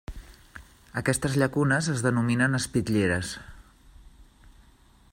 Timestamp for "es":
1.95-2.03